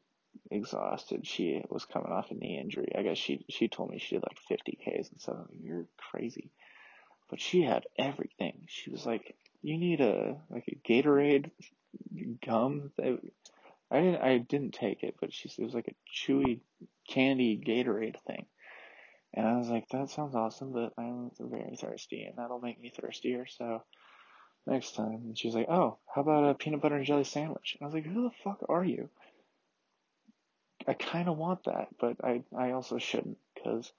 exhausted. 0.52 1.26
She 1.28 1.62
was 1.70 1.86
coming 1.86 2.12
off 2.12 2.32
a 2.32 2.34
knee 2.34 2.60
injury. 2.62 2.92
I 2.98 3.04
guess 3.04 3.18
she 3.18 3.46
she 3.50 3.68
told 3.68 3.90
me 3.90 4.00
she 4.00 4.16
did 4.16 4.24
like 4.24 4.40
50 4.48 4.78
Ks 4.78 5.10
and 5.10 5.38
like, 5.38 5.48
you're 5.62 5.86
crazy. 5.98 6.52
But 7.30 7.40
she 7.40 7.62
had 7.62 7.86
everything. 7.98 8.62
She 8.68 8.90
was 8.90 9.06
like, 9.06 9.36
you 9.62 9.78
need 9.78 10.02
a 10.02 10.38
like 10.50 10.66
a 10.68 10.76
Gatorade 10.88 11.52
gum. 12.46 12.92
I 13.92 14.02
didn't 14.02 14.22
I 14.22 14.38
didn't 14.38 14.74
take 14.74 15.04
it, 15.04 15.16
but 15.20 15.34
she 15.34 15.50
it 15.50 15.64
was 15.64 15.74
like 15.74 15.88
a 15.88 15.96
chewy 16.14 16.62
candy 17.08 17.58
Gatorade 17.58 18.20
thing. 18.26 18.46
And 19.34 19.48
I 19.48 19.58
was 19.58 19.70
like, 19.70 19.88
that 19.90 20.10
sounds 20.10 20.36
awesome, 20.36 20.74
but 20.74 20.94
I'm 20.98 21.32
very 21.40 21.76
thirsty, 21.76 22.24
and 22.24 22.38
that'll 22.38 22.60
make 22.60 22.82
me 22.82 22.90
thirstier. 22.90 23.46
So 23.48 23.84
next 24.66 24.96
time, 24.96 25.22
and 25.26 25.38
she's 25.38 25.54
like, 25.54 25.70
oh, 25.70 25.98
how 26.14 26.22
about 26.22 26.50
a 26.50 26.56
peanut 26.56 26.82
butter 26.82 26.96
and 26.96 27.06
jelly 27.06 27.24
sandwich? 27.24 27.78
And 27.80 27.86
I 27.86 27.86
was 27.86 27.94
like, 27.94 28.06
who 28.06 28.24
the 28.24 28.36
fuck 28.44 28.66
are 28.68 28.84
you? 28.84 29.10
I 30.88 30.94
kind 30.94 31.30
of 31.30 31.38
want 31.38 31.66
that, 31.66 31.90
but 32.00 32.18
I 32.24 32.44
I 32.58 32.72
also 32.72 32.98
shouldn't 32.98 33.38
because 33.54 33.92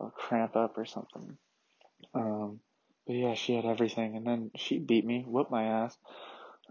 I'll 0.00 0.10
cramp 0.10 0.56
up 0.56 0.76
or 0.76 0.84
something. 0.84 1.36
Um, 2.14 2.60
but 3.06 3.14
yeah, 3.14 3.34
she 3.34 3.54
had 3.54 3.64
everything, 3.64 4.16
and 4.16 4.26
then 4.26 4.50
she 4.56 4.78
beat 4.78 5.04
me, 5.04 5.24
whooped 5.26 5.50
my 5.50 5.64
ass. 5.64 5.96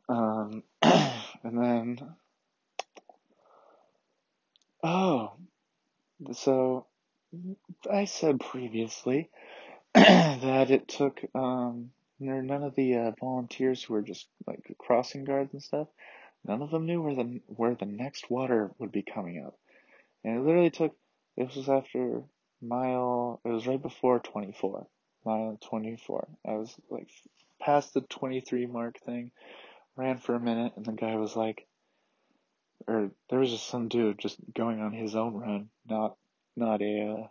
Um, 0.10 0.64
and 0.82 1.14
then 1.44 2.00
oh, 4.84 5.34
so 6.34 6.88
I 7.90 8.06
said 8.06 8.40
previously 8.40 9.30
that 9.94 10.72
it 10.72 10.88
took 10.88 11.22
um 11.34 11.92
none 12.20 12.64
of 12.64 12.76
the 12.76 12.96
uh, 12.96 13.12
volunteers 13.20 13.84
who 13.84 13.94
were 13.94 14.02
just 14.02 14.28
like 14.46 14.76
crossing 14.78 15.24
guards 15.24 15.54
and 15.54 15.64
stuff. 15.64 15.88
None 16.46 16.62
of 16.62 16.72
them 16.72 16.86
knew 16.86 17.02
where 17.02 17.16
the 17.16 17.42
where 17.48 17.76
the 17.76 17.86
next 17.86 18.30
water 18.30 18.72
would 18.80 18.92
be 18.92 19.04
coming 19.04 19.44
up, 19.46 19.58
and 20.24 20.38
it 20.38 20.46
literally 20.46 20.70
took. 20.70 20.96
This 21.38 21.56
was 21.56 21.70
after 21.70 22.24
mile. 22.62 23.40
It 23.46 23.50
was 23.50 23.68
right 23.68 23.82
before 23.82 24.20
24, 24.20 24.88
mile 25.26 25.58
24. 25.62 26.28
I 26.46 26.54
was 26.54 26.76
like 26.90 27.08
past 27.60 27.94
the 27.94 28.02
23 28.02 28.66
mark 28.66 29.00
thing, 29.00 29.32
ran 29.96 30.18
for 30.18 30.36
a 30.36 30.40
minute, 30.40 30.74
and 30.76 30.86
the 30.86 30.92
guy 30.92 31.16
was 31.16 31.36
like, 31.36 31.66
or 32.88 33.12
there 33.30 33.40
was 33.40 33.52
just 33.52 33.68
some 33.68 33.88
dude 33.88 34.20
just 34.20 34.38
going 34.54 34.82
on 34.82 34.94
his 34.94 35.16
own 35.16 35.36
run, 35.36 35.70
not 35.88 36.18
not 36.56 36.82
a 36.82 37.18
uh, 37.24 37.28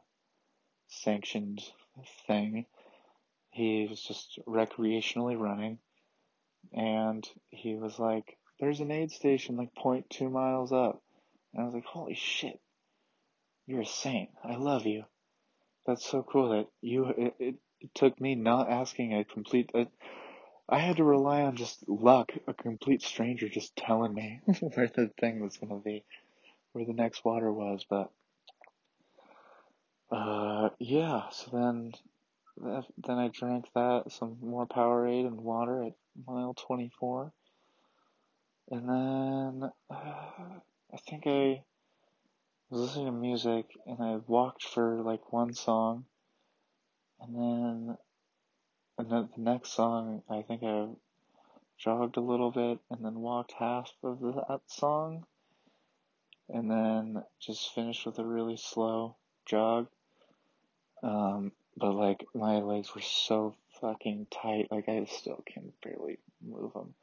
sanctioned 0.89 1.63
thing. 2.27 2.67
He 3.51 3.87
was 3.89 4.01
just 4.03 4.39
recreationally 4.47 5.39
running, 5.39 5.79
and 6.73 7.29
he 7.51 7.75
was 7.75 7.99
like, 7.99 8.39
"There's 8.59 8.81
an 8.81 8.91
aid 8.91 9.11
station 9.11 9.57
like 9.57 9.75
0.2 9.75 10.31
miles 10.31 10.73
up," 10.73 11.03
and 11.53 11.63
I 11.63 11.65
was 11.67 11.75
like, 11.75 11.85
"Holy 11.85 12.15
shit, 12.15 12.61
you're 13.67 13.83
a 13.83 13.87
saint! 13.87 14.31
I 14.45 14.57
love 14.57 14.87
you. 14.87 15.05
That's 15.87 16.05
so 16.05 16.23
cool 16.23 16.51
that 16.51 16.69
you. 16.81 17.07
It, 17.07 17.35
it, 17.39 17.55
it 17.81 17.95
took 17.95 18.21
me 18.21 18.35
not 18.35 18.71
asking 18.71 19.15
a 19.15 19.25
complete. 19.25 19.71
Uh, 19.75 19.87
I 20.69 20.79
had 20.79 20.99
to 20.99 21.05
rely 21.05 21.43
on 21.43 21.57
just 21.57 21.89
luck, 21.89 22.33
a 22.47 22.55
complete 22.55 23.03
stranger 23.03 23.49
just 23.49 23.75
telling 23.75 24.15
me 24.15 24.41
where 24.61 24.89
the 24.89 25.11
thing 25.21 25.41
was 25.41 25.57
gonna 25.57 25.81
be, 25.81 26.05
where 26.73 26.85
the 26.85 26.93
next 26.93 27.25
water 27.25 27.53
was, 27.53 27.85
but." 27.89 28.11
Uh, 30.11 30.71
yeah, 30.79 31.29
so 31.31 31.51
then 31.53 31.93
then 32.61 33.19
I 33.19 33.29
drank 33.29 33.67
that, 33.75 34.11
some 34.11 34.37
more 34.43 34.67
Powerade 34.67 35.27
and 35.27 35.41
water 35.41 35.85
at 35.85 35.93
mile 36.27 36.55
24. 36.55 37.33
And 38.71 38.89
then 38.89 39.71
uh, 39.91 39.95
I 39.95 40.97
think 41.09 41.27
I 41.27 41.63
was 42.69 42.81
listening 42.83 43.07
to 43.07 43.13
music 43.13 43.67
and 43.87 43.99
I 44.01 44.17
walked 44.27 44.65
for 44.65 45.01
like 45.03 45.33
one 45.33 45.55
song. 45.55 46.05
And 47.21 47.35
then, 47.35 47.97
and 48.99 49.11
then 49.11 49.29
the 49.37 49.43
next 49.43 49.73
song, 49.73 50.23
I 50.29 50.43
think 50.43 50.63
I 50.63 50.87
jogged 51.79 52.17
a 52.17 52.21
little 52.21 52.51
bit 52.51 52.79
and 52.91 53.05
then 53.05 53.21
walked 53.21 53.53
half 53.59 53.91
of 54.03 54.21
that 54.21 54.61
song. 54.67 55.25
And 56.49 56.71
then 56.71 57.23
just 57.41 57.73
finished 57.75 58.05
with 58.07 58.19
a 58.19 58.25
really 58.25 58.57
slow 58.57 59.17
jog. 59.47 59.87
Um, 61.03 61.53
but 61.77 61.93
like 61.93 62.25
my 62.35 62.59
legs 62.59 62.95
were 62.95 63.01
so 63.01 63.55
fucking 63.81 64.27
tight, 64.31 64.69
like 64.71 64.89
I 64.89 65.05
still 65.05 65.43
can 65.47 65.73
barely 65.83 66.19
move 66.47 66.73
them. 66.73 66.95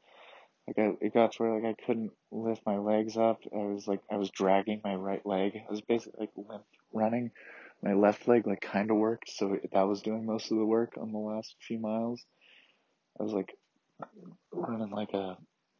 Like 0.66 0.78
I, 0.78 1.04
it 1.04 1.14
got 1.14 1.32
to 1.32 1.42
where 1.42 1.54
like 1.60 1.76
I 1.78 1.84
couldn't 1.84 2.12
lift 2.30 2.62
my 2.66 2.78
legs 2.78 3.16
up. 3.16 3.40
I 3.52 3.64
was 3.64 3.88
like 3.88 4.00
I 4.10 4.16
was 4.16 4.30
dragging 4.30 4.80
my 4.84 4.94
right 4.94 5.24
leg. 5.24 5.56
I 5.56 5.70
was 5.70 5.80
basically 5.80 6.20
like 6.20 6.48
limp 6.48 6.64
running. 6.92 7.30
My 7.82 7.94
left 7.94 8.26
leg 8.28 8.46
like 8.46 8.60
kind 8.60 8.90
of 8.90 8.96
worked, 8.96 9.30
so 9.30 9.56
that 9.72 9.88
was 9.88 10.02
doing 10.02 10.26
most 10.26 10.50
of 10.50 10.58
the 10.58 10.64
work 10.64 10.94
on 11.00 11.12
the 11.12 11.18
last 11.18 11.54
few 11.66 11.78
miles. 11.78 12.24
I 13.18 13.22
was 13.22 13.32
like 13.32 13.54
running 14.52 14.90
like 14.90 15.14
a 15.14 15.36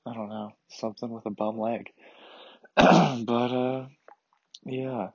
I 0.07 0.15
don't 0.15 0.31
know 0.31 0.53
something 0.71 1.11
with 1.11 1.27
a 1.27 1.31
bum 1.31 1.59
leg. 1.59 1.91
but 2.77 3.53
uh, 3.53 3.87
yeah. 4.65 5.09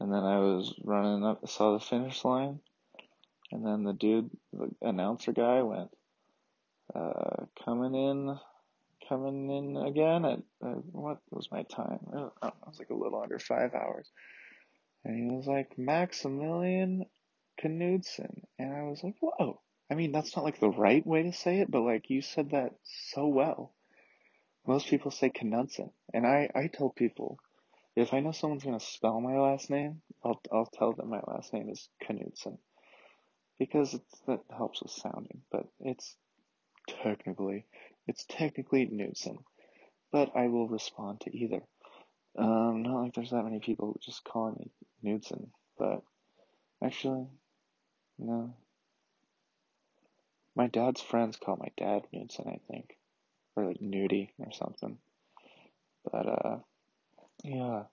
And 0.00 0.10
then 0.10 0.24
I 0.24 0.38
was 0.38 0.74
running 0.82 1.24
up, 1.24 1.46
saw 1.46 1.74
the 1.74 1.84
finish 1.84 2.24
line, 2.24 2.60
and 3.52 3.66
then 3.66 3.84
the 3.84 3.92
dude, 3.92 4.30
the 4.52 4.70
announcer 4.80 5.32
guy, 5.32 5.62
went, 5.62 5.90
uh, 6.94 7.44
coming 7.64 7.94
in, 7.94 8.38
coming 9.08 9.50
in 9.50 9.76
again 9.76 10.24
at, 10.24 10.38
uh, 10.64 10.80
what 10.92 11.18
was 11.30 11.48
my 11.52 11.64
time? 11.64 12.00
I, 12.42 12.48
I 12.48 12.52
was 12.66 12.78
like 12.78 12.90
a 12.90 12.94
little 12.94 13.20
under 13.22 13.38
five 13.38 13.74
hours. 13.74 14.08
And 15.04 15.16
he 15.16 15.36
was 15.36 15.46
like, 15.46 15.78
Maximilian 15.78 17.04
Knudsen. 17.62 18.42
And 18.58 18.72
I 18.74 18.82
was 18.84 19.02
like, 19.04 19.16
whoa. 19.20 19.60
I 19.90 19.94
mean, 19.96 20.12
that's 20.12 20.34
not 20.34 20.44
like 20.44 20.60
the 20.60 20.70
right 20.70 21.06
way 21.06 21.24
to 21.24 21.32
say 21.32 21.60
it, 21.60 21.70
but 21.70 21.82
like 21.82 22.08
you 22.08 22.22
said 22.22 22.50
that 22.52 22.72
so 23.12 23.26
well. 23.26 23.74
Most 24.66 24.88
people 24.88 25.10
say 25.10 25.30
Knudsen. 25.30 25.90
And 26.14 26.26
I, 26.26 26.50
I 26.54 26.68
tell 26.68 26.90
people, 26.90 27.38
if 27.96 28.14
I 28.14 28.20
know 28.20 28.32
someone's 28.32 28.64
gonna 28.64 28.80
spell 28.80 29.20
my 29.20 29.38
last 29.38 29.70
name, 29.70 30.02
I'll, 30.24 30.40
I'll 30.52 30.70
tell 30.72 30.92
them 30.92 31.10
my 31.10 31.20
last 31.26 31.52
name 31.52 31.68
is 31.68 31.88
Knudsen 32.00 32.58
because 33.58 33.98
that 34.26 34.40
helps 34.56 34.82
with 34.82 34.90
sounding, 34.90 35.42
but 35.52 35.66
it's 35.80 36.16
technically, 37.02 37.66
it's 38.06 38.24
technically 38.24 38.86
Knudsen, 38.86 39.38
but 40.10 40.34
I 40.34 40.48
will 40.48 40.68
respond 40.68 41.20
to 41.22 41.36
either. 41.36 41.62
Um, 42.38 42.82
not 42.82 43.02
like 43.02 43.14
there's 43.14 43.30
that 43.30 43.44
many 43.44 43.60
people 43.60 43.98
just 44.02 44.24
calling 44.24 44.54
me 44.58 44.70
Knudsen, 45.02 45.50
but 45.78 46.02
actually, 46.82 47.26
no. 48.18 48.54
My 50.56 50.66
dad's 50.66 51.00
friends 51.00 51.36
call 51.36 51.56
my 51.56 51.70
dad 51.76 52.06
Knudsen, 52.12 52.46
I 52.48 52.60
think, 52.70 52.96
or 53.56 53.66
like 53.66 53.80
Nudie 53.80 54.30
or 54.38 54.52
something. 54.52 54.98
But 56.10 56.26
uh, 56.26 56.56
yeah, 57.42 57.84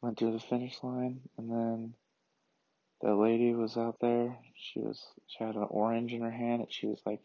went 0.00 0.18
through 0.18 0.32
the 0.32 0.40
finish 0.40 0.78
line, 0.82 1.20
and 1.36 1.50
then 1.50 1.94
the 3.00 3.14
lady 3.14 3.54
was 3.54 3.76
out 3.76 3.96
there. 4.00 4.38
She 4.56 4.80
was 4.80 5.02
she 5.26 5.44
had 5.44 5.56
an 5.56 5.66
orange 5.68 6.12
in 6.12 6.22
her 6.22 6.30
hand, 6.30 6.62
and 6.62 6.72
she 6.72 6.86
was 6.86 7.00
like, 7.04 7.20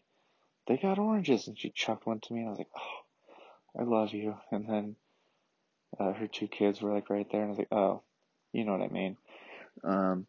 "They 0.66 0.76
got 0.76 0.98
oranges," 0.98 1.48
and 1.48 1.58
she 1.58 1.70
chucked 1.70 2.06
one 2.06 2.20
to 2.20 2.32
me, 2.32 2.40
and 2.40 2.48
I 2.48 2.50
was 2.50 2.58
like, 2.58 2.72
"Oh, 2.76 3.80
I 3.80 3.82
love 3.84 4.12
you." 4.12 4.36
And 4.50 4.68
then 4.68 4.96
uh, 5.98 6.12
her 6.12 6.26
two 6.26 6.48
kids 6.48 6.80
were 6.80 6.92
like 6.92 7.10
right 7.10 7.26
there, 7.30 7.42
and 7.42 7.48
I 7.48 7.50
was 7.50 7.58
like, 7.58 7.72
"Oh, 7.72 8.02
you 8.52 8.64
know 8.64 8.72
what 8.72 8.82
I 8.82 8.88
mean." 8.88 9.16
Um, 9.84 10.26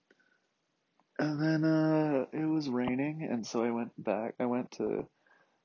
and 1.20 1.42
then 1.42 1.64
uh, 1.64 2.26
it 2.32 2.46
was 2.46 2.70
raining, 2.70 3.28
and 3.30 3.46
so 3.46 3.64
I 3.64 3.72
went 3.72 3.92
back. 4.02 4.36
I 4.40 4.46
went 4.46 4.72
to 4.74 5.08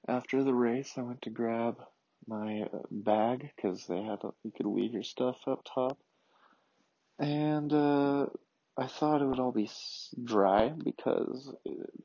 after 0.09 0.43
the 0.43 0.55
race. 0.55 0.95
I 0.97 1.03
went 1.03 1.23
to 1.23 1.31
grab 1.31 1.77
my 2.27 2.67
bag 2.91 3.51
because 3.57 3.87
they 3.87 4.03
had 4.03 4.21
you 4.45 4.53
could 4.57 4.67
leave 4.67 4.93
your 4.93 5.03
stuff 5.03 5.37
up 5.47 5.65
top, 5.65 5.99
and 7.19 7.73
uh, 7.73 8.27
I 8.77 8.87
thought 8.87 9.23
it 9.23 9.27
would 9.27 9.41
all 9.41 9.53
be 9.53 9.71
dry 10.23 10.71
because 10.71 11.55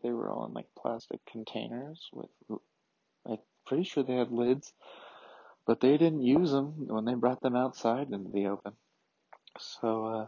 they 0.04 0.12
were 0.12 0.30
all 0.30 0.46
in 0.48 0.54
like 0.54 0.68
plastic 0.78 1.20
containers 1.26 2.10
with. 2.14 2.30
I'm 3.28 3.38
pretty 3.66 3.84
sure 3.84 4.04
they 4.04 4.16
had 4.16 4.32
lids, 4.32 4.74
but 5.66 5.82
they 5.82 5.98
didn't 5.98 6.22
use 6.22 6.52
them 6.52 6.88
when 6.88 7.06
they 7.06 7.14
brought 7.14 7.42
them 7.42 7.56
outside 7.56 8.10
into 8.12 8.32
the 8.32 8.48
open. 8.48 8.74
So, 9.60 10.06
uh, 10.06 10.28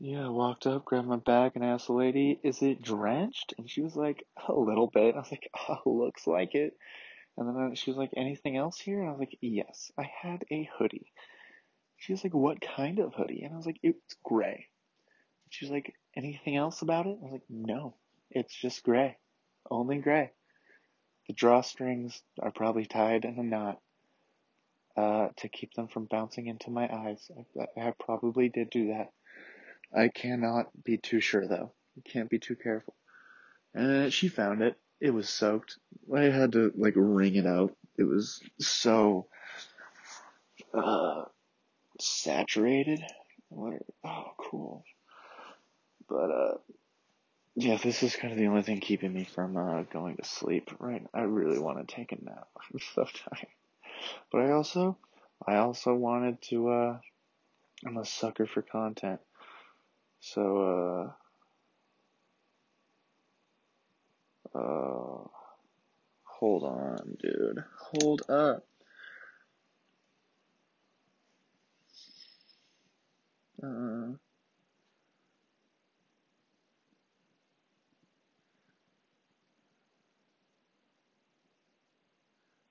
yeah, 0.00 0.26
I 0.26 0.28
walked 0.28 0.66
up, 0.66 0.84
grabbed 0.84 1.06
my 1.06 1.16
bag, 1.16 1.52
and 1.54 1.64
asked 1.64 1.86
the 1.86 1.92
lady, 1.92 2.38
"Is 2.42 2.62
it 2.62 2.82
drenched?" 2.82 3.54
And 3.58 3.70
she 3.70 3.80
was 3.80 3.96
like, 3.96 4.26
"A 4.48 4.52
little 4.52 4.88
bit." 4.88 5.14
I 5.14 5.18
was 5.18 5.30
like, 5.30 5.50
"Oh, 5.68 5.90
looks 5.90 6.26
like 6.26 6.54
it." 6.54 6.76
And 7.36 7.48
then 7.56 7.74
she 7.74 7.90
was 7.90 7.98
like, 7.98 8.12
"Anything 8.16 8.56
else 8.56 8.78
here?" 8.78 9.00
And 9.00 9.08
I 9.08 9.12
was 9.12 9.20
like, 9.20 9.38
"Yes, 9.40 9.90
I 9.98 10.04
had 10.22 10.44
a 10.50 10.68
hoodie." 10.78 11.12
She 11.96 12.12
was 12.12 12.22
like, 12.22 12.34
"What 12.34 12.60
kind 12.60 12.98
of 12.98 13.14
hoodie?" 13.14 13.42
And 13.42 13.54
I 13.54 13.56
was 13.56 13.66
like, 13.66 13.80
"It's 13.82 14.16
gray." 14.22 14.68
She 15.50 15.64
was 15.64 15.72
like, 15.72 15.94
"Anything 16.16 16.56
else 16.56 16.82
about 16.82 17.06
it?" 17.06 17.18
I 17.20 17.24
was 17.24 17.32
like, 17.32 17.50
"No, 17.50 17.96
it's 18.30 18.54
just 18.54 18.82
gray, 18.82 19.18
only 19.70 19.98
gray." 19.98 20.32
The 21.26 21.34
drawstrings 21.34 22.20
are 22.38 22.52
probably 22.52 22.84
tied 22.84 23.24
in 23.24 23.38
a 23.38 23.42
knot 23.42 23.80
uh, 24.96 25.28
to 25.38 25.48
keep 25.48 25.72
them 25.74 25.88
from 25.88 26.04
bouncing 26.04 26.46
into 26.46 26.70
my 26.70 26.88
eyes. 26.92 27.30
I, 27.58 27.80
I 27.80 27.92
probably 27.98 28.48
did 28.48 28.70
do 28.70 28.88
that. 28.88 29.12
I 29.96 30.08
cannot 30.08 30.66
be 30.84 30.98
too 30.98 31.20
sure 31.20 31.46
though. 31.46 31.72
You 31.96 32.02
can't 32.02 32.30
be 32.30 32.38
too 32.38 32.56
careful. 32.56 32.94
And 33.72 34.12
she 34.12 34.28
found 34.28 34.62
it. 34.62 34.76
It 35.00 35.10
was 35.10 35.28
soaked. 35.28 35.78
I 36.14 36.22
had 36.22 36.52
to 36.52 36.72
like 36.76 36.94
wring 36.96 37.34
it 37.34 37.46
out. 37.46 37.76
It 37.96 38.04
was 38.04 38.42
so 38.60 39.26
uh, 40.72 41.24
saturated. 42.00 43.02
Oh, 43.52 44.32
cool. 44.38 44.84
But 46.08 46.30
uh, 46.30 46.54
yeah, 47.56 47.76
this 47.76 48.02
is 48.02 48.16
kind 48.16 48.32
of 48.32 48.38
the 48.38 48.46
only 48.46 48.62
thing 48.62 48.80
keeping 48.80 49.12
me 49.12 49.24
from 49.24 49.56
uh, 49.56 49.82
going 49.82 50.16
to 50.16 50.24
sleep. 50.24 50.70
Right? 50.78 51.06
I 51.14 51.22
really 51.22 51.58
want 51.58 51.86
to 51.86 51.94
take 51.94 52.12
a 52.12 52.24
nap. 52.24 52.48
I'm 52.72 52.80
so 52.94 53.04
tired. 53.04 53.46
But 54.32 54.42
I 54.42 54.50
also, 54.52 54.96
I 55.46 55.56
also 55.56 55.94
wanted 55.94 56.42
to. 56.50 56.68
Uh, 56.68 56.98
I'm 57.86 57.96
a 57.96 58.04
sucker 58.04 58.46
for 58.46 58.62
content. 58.62 59.20
So, 60.20 61.10
uh, 61.10 61.12
uh, 64.54 65.28
hold 66.24 66.62
on, 66.64 67.16
dude. 67.20 67.64
Hold 67.92 68.22
up. 68.28 68.66
Uh, 73.62 74.12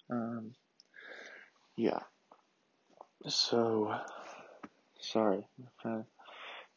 um, 0.09 0.53
yeah. 1.75 1.99
So, 3.27 3.95
sorry, 4.99 5.45
my 5.57 5.67
friend, 5.81 6.05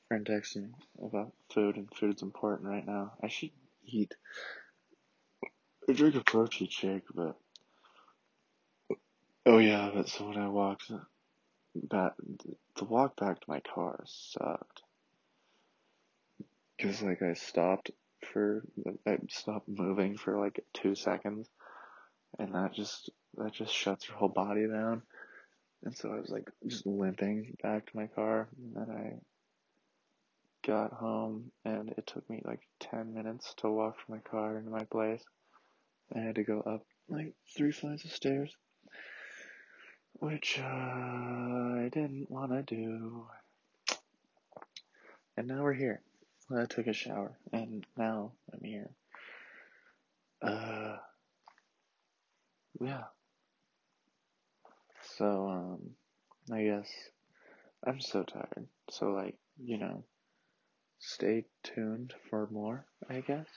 friend 0.08 0.26
texting 0.26 0.70
about 1.02 1.32
food, 1.52 1.76
and 1.76 1.88
food's 1.94 2.22
important 2.22 2.68
right 2.68 2.86
now. 2.86 3.12
I 3.22 3.28
should 3.28 3.50
eat. 3.84 4.14
I 5.88 5.92
drink 5.92 6.16
a 6.16 6.20
protein 6.20 6.68
shake, 6.68 7.04
but 7.14 7.36
oh 9.44 9.58
yeah, 9.58 9.90
but 9.94 10.08
so 10.08 10.28
when 10.28 10.38
I 10.38 10.48
walked 10.48 10.90
back, 11.74 12.14
the 12.76 12.84
walk 12.84 13.16
back 13.16 13.38
to 13.40 13.46
my 13.48 13.60
car 13.60 14.02
sucked. 14.06 14.82
Cause 16.80 17.02
like 17.02 17.22
I 17.22 17.34
stopped 17.34 17.90
for, 18.32 18.64
I 19.06 19.18
stopped 19.28 19.68
moving 19.68 20.16
for 20.16 20.38
like 20.38 20.64
two 20.74 20.94
seconds, 20.94 21.48
and 22.38 22.54
that 22.54 22.74
just 22.74 23.10
that 23.36 23.52
just 23.52 23.72
shuts 23.72 24.08
your 24.08 24.16
whole 24.16 24.28
body 24.28 24.66
down. 24.66 25.02
And 25.84 25.96
so 25.96 26.10
I 26.12 26.18
was 26.18 26.30
like 26.30 26.50
just 26.66 26.84
limping 26.84 27.56
back 27.62 27.86
to 27.86 27.96
my 27.96 28.08
car, 28.08 28.48
and 28.58 28.74
then 28.74 28.90
I 28.90 30.66
got 30.66 30.92
home, 30.92 31.52
and 31.64 31.90
it 31.90 32.06
took 32.08 32.28
me 32.28 32.42
like 32.44 32.60
ten 32.80 33.14
minutes 33.14 33.54
to 33.58 33.70
walk 33.70 33.96
from 34.00 34.16
my 34.16 34.20
car 34.22 34.58
into 34.58 34.70
my 34.70 34.84
place. 34.84 35.22
I 36.14 36.20
had 36.20 36.36
to 36.36 36.44
go 36.44 36.60
up 36.60 36.84
like 37.08 37.34
three 37.56 37.72
flights 37.72 38.04
of 38.04 38.12
stairs, 38.12 38.54
which 40.14 40.58
uh, 40.58 40.64
I 40.64 41.88
didn't 41.92 42.30
want 42.30 42.52
to 42.52 42.62
do. 42.62 43.26
And 45.36 45.48
now 45.48 45.62
we're 45.62 45.74
here. 45.74 46.00
I 46.50 46.64
took 46.66 46.86
a 46.86 46.92
shower, 46.92 47.36
and 47.52 47.84
now 47.96 48.32
I'm 48.52 48.60
here. 48.62 48.90
Uh, 50.40 50.96
yeah. 52.80 53.04
So, 55.16 55.48
um, 55.48 55.90
I 56.52 56.62
guess 56.62 56.88
I'm 57.86 58.00
so 58.00 58.22
tired. 58.22 58.68
So, 58.90 59.10
like, 59.10 59.36
you 59.58 59.78
know, 59.78 60.04
stay 60.98 61.44
tuned 61.64 62.14
for 62.30 62.48
more, 62.50 62.86
I 63.10 63.20
guess, 63.20 63.48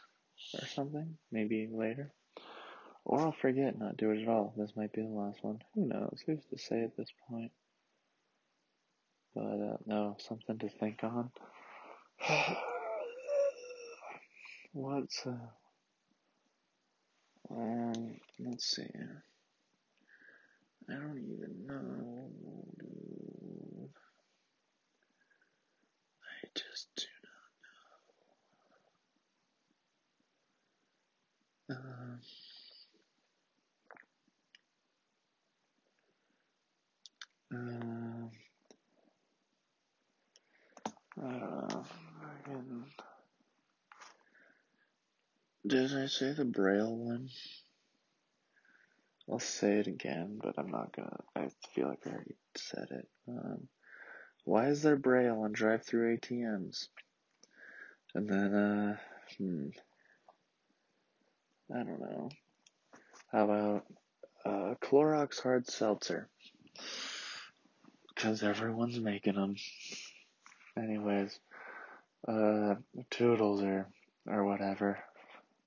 or 0.56 0.66
something. 0.66 1.18
Maybe 1.32 1.70
later. 1.72 2.12
Or 3.10 3.22
I'll 3.22 3.32
forget 3.32 3.80
not 3.80 3.98
do 3.98 4.12
it 4.12 4.22
at 4.22 4.28
all. 4.28 4.54
This 4.56 4.76
might 4.76 4.94
be 4.94 5.02
the 5.02 5.08
last 5.08 5.44
one. 5.44 5.64
Who 5.74 5.88
knows? 5.88 6.22
Who's 6.28 6.46
to 6.52 6.60
say 6.60 6.84
at 6.84 6.96
this 6.96 7.12
point? 7.28 7.52
But, 9.34 9.42
uh, 9.42 9.78
no, 9.88 10.16
something 10.20 10.60
to 10.60 10.70
think 10.70 11.04
on. 11.04 11.32
What's, 14.74 15.26
uh, 15.26 15.32
um, 17.50 18.20
let's 18.38 18.76
see. 18.76 18.84
I 20.88 20.94
don't 20.94 21.18
even 21.18 21.66
know. 21.66 22.30
I 26.22 26.48
just 26.54 26.90
do 26.96 27.19
um. 37.52 38.32
Did 45.68 45.96
I 45.96 46.08
say 46.08 46.34
the 46.34 46.46
Braille 46.46 46.96
one? 46.96 47.30
I'll 49.30 49.40
say 49.40 49.74
it 49.74 49.88
again, 49.88 50.40
but 50.42 50.56
I'm 50.58 50.72
not 50.72 50.96
gonna. 50.96 51.20
I 51.36 51.50
feel 51.76 51.88
like 51.90 52.00
I 52.08 52.12
already 52.12 52.36
said 52.56 52.88
it. 52.90 53.08
Um, 53.28 53.68
why 54.46 54.68
is 54.70 54.82
there 54.82 54.96
Braille 54.96 55.42
on 55.42 55.52
drive-through 55.52 56.18
ATMs? 56.18 56.88
And 58.16 58.28
then, 58.28 58.54
uh, 58.56 58.98
hmm, 59.38 59.68
I 61.72 61.84
don't 61.84 62.00
know. 62.00 62.30
How 63.32 63.44
about 63.44 63.86
uh, 64.46 64.74
Clorox 64.82 65.40
hard 65.40 65.68
seltzer? 65.68 66.28
Because 68.20 68.44
everyone's 68.44 69.00
making 69.00 69.36
them. 69.36 69.56
Anyways, 70.78 71.40
uh, 72.28 72.76
toodles 73.10 73.64
or 73.64 73.88
or 74.28 74.44
whatever. 74.44 75.00